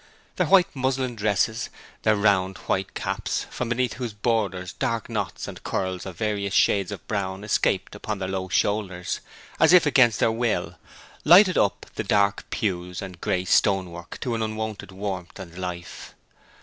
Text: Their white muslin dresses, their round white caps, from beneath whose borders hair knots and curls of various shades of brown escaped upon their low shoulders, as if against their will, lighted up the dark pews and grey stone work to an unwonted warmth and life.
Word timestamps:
Their 0.37 0.47
white 0.47 0.75
muslin 0.75 1.15
dresses, 1.15 1.69
their 2.01 2.15
round 2.15 2.57
white 2.65 2.95
caps, 2.95 3.45
from 3.51 3.69
beneath 3.69 3.93
whose 4.01 4.13
borders 4.13 4.73
hair 4.81 4.99
knots 5.07 5.47
and 5.47 5.63
curls 5.63 6.07
of 6.07 6.17
various 6.17 6.55
shades 6.55 6.91
of 6.91 7.07
brown 7.07 7.43
escaped 7.43 7.93
upon 7.93 8.17
their 8.17 8.27
low 8.27 8.49
shoulders, 8.49 9.19
as 9.59 9.73
if 9.73 9.85
against 9.85 10.19
their 10.19 10.31
will, 10.31 10.73
lighted 11.23 11.55
up 11.55 11.85
the 11.93 12.03
dark 12.03 12.49
pews 12.49 12.99
and 12.99 13.21
grey 13.21 13.45
stone 13.45 13.91
work 13.91 14.19
to 14.21 14.33
an 14.33 14.41
unwonted 14.41 14.91
warmth 14.91 15.37
and 15.37 15.55
life. 15.55 16.15